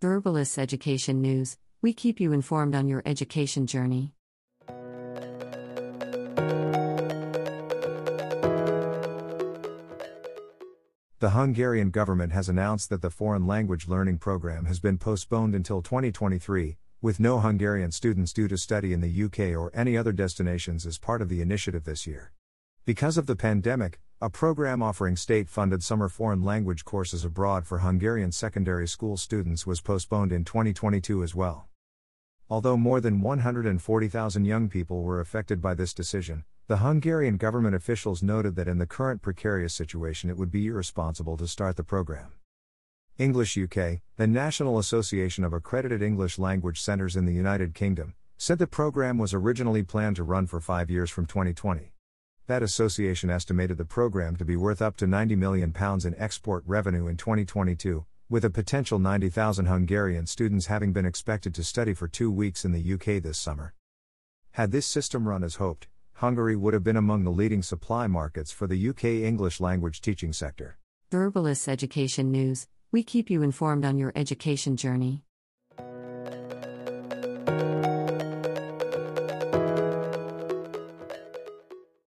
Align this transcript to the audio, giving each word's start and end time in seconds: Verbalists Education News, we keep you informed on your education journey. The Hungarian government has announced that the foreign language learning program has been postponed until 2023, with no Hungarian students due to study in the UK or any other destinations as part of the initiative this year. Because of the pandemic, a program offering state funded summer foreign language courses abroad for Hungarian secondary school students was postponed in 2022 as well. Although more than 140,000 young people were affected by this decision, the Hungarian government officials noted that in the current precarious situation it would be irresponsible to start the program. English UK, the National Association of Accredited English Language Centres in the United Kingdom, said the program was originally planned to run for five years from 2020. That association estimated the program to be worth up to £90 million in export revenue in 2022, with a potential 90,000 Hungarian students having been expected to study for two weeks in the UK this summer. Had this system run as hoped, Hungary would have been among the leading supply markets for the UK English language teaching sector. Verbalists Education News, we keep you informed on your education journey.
Verbalists 0.00 0.58
Education 0.58 1.20
News, 1.20 1.56
we 1.82 1.92
keep 1.92 2.20
you 2.20 2.32
informed 2.32 2.76
on 2.76 2.86
your 2.86 3.02
education 3.04 3.66
journey. 3.66 4.12
The 11.18 11.30
Hungarian 11.30 11.90
government 11.90 12.32
has 12.32 12.48
announced 12.48 12.90
that 12.90 13.02
the 13.02 13.10
foreign 13.10 13.48
language 13.48 13.88
learning 13.88 14.18
program 14.18 14.66
has 14.66 14.78
been 14.78 14.98
postponed 14.98 15.56
until 15.56 15.82
2023, 15.82 16.76
with 17.02 17.18
no 17.18 17.40
Hungarian 17.40 17.90
students 17.90 18.32
due 18.32 18.46
to 18.46 18.56
study 18.56 18.92
in 18.92 19.00
the 19.00 19.24
UK 19.24 19.58
or 19.58 19.72
any 19.74 19.96
other 19.96 20.12
destinations 20.12 20.86
as 20.86 20.96
part 20.96 21.20
of 21.20 21.28
the 21.28 21.40
initiative 21.40 21.82
this 21.82 22.06
year. 22.06 22.30
Because 22.84 23.18
of 23.18 23.26
the 23.26 23.34
pandemic, 23.34 23.98
a 24.20 24.28
program 24.28 24.82
offering 24.82 25.14
state 25.14 25.48
funded 25.48 25.80
summer 25.80 26.08
foreign 26.08 26.42
language 26.42 26.84
courses 26.84 27.24
abroad 27.24 27.64
for 27.64 27.78
Hungarian 27.78 28.32
secondary 28.32 28.88
school 28.88 29.16
students 29.16 29.64
was 29.64 29.80
postponed 29.80 30.32
in 30.32 30.44
2022 30.44 31.22
as 31.22 31.36
well. 31.36 31.68
Although 32.50 32.76
more 32.76 33.00
than 33.00 33.20
140,000 33.20 34.44
young 34.44 34.68
people 34.68 35.04
were 35.04 35.20
affected 35.20 35.62
by 35.62 35.74
this 35.74 35.94
decision, 35.94 36.42
the 36.66 36.78
Hungarian 36.78 37.36
government 37.36 37.76
officials 37.76 38.20
noted 38.20 38.56
that 38.56 38.66
in 38.66 38.78
the 38.78 38.86
current 38.86 39.22
precarious 39.22 39.72
situation 39.72 40.30
it 40.30 40.36
would 40.36 40.50
be 40.50 40.66
irresponsible 40.66 41.36
to 41.36 41.46
start 41.46 41.76
the 41.76 41.84
program. 41.84 42.32
English 43.18 43.56
UK, 43.56 44.00
the 44.16 44.26
National 44.26 44.80
Association 44.80 45.44
of 45.44 45.52
Accredited 45.52 46.02
English 46.02 46.40
Language 46.40 46.80
Centres 46.80 47.14
in 47.14 47.24
the 47.24 47.32
United 47.32 47.72
Kingdom, 47.72 48.14
said 48.36 48.58
the 48.58 48.66
program 48.66 49.16
was 49.16 49.32
originally 49.32 49.84
planned 49.84 50.16
to 50.16 50.24
run 50.24 50.48
for 50.48 50.58
five 50.58 50.90
years 50.90 51.08
from 51.08 51.24
2020. 51.24 51.92
That 52.48 52.62
association 52.62 53.28
estimated 53.28 53.76
the 53.76 53.84
program 53.84 54.34
to 54.36 54.44
be 54.44 54.56
worth 54.56 54.80
up 54.80 54.96
to 54.96 55.06
£90 55.06 55.36
million 55.36 55.70
in 56.02 56.14
export 56.16 56.64
revenue 56.66 57.06
in 57.06 57.18
2022, 57.18 58.06
with 58.30 58.42
a 58.42 58.48
potential 58.48 58.98
90,000 58.98 59.66
Hungarian 59.66 60.24
students 60.24 60.64
having 60.64 60.94
been 60.94 61.04
expected 61.04 61.54
to 61.54 61.62
study 61.62 61.92
for 61.92 62.08
two 62.08 62.30
weeks 62.30 62.64
in 62.64 62.72
the 62.72 62.94
UK 62.94 63.22
this 63.22 63.36
summer. 63.36 63.74
Had 64.52 64.72
this 64.72 64.86
system 64.86 65.28
run 65.28 65.44
as 65.44 65.56
hoped, 65.56 65.88
Hungary 66.14 66.56
would 66.56 66.72
have 66.72 66.82
been 66.82 66.96
among 66.96 67.24
the 67.24 67.30
leading 67.30 67.62
supply 67.62 68.06
markets 68.06 68.50
for 68.50 68.66
the 68.66 68.88
UK 68.88 69.04
English 69.04 69.60
language 69.60 70.00
teaching 70.00 70.32
sector. 70.32 70.78
Verbalists 71.10 71.68
Education 71.68 72.32
News, 72.32 72.66
we 72.90 73.02
keep 73.02 73.28
you 73.28 73.42
informed 73.42 73.84
on 73.84 73.98
your 73.98 74.12
education 74.16 74.74
journey. 74.74 75.22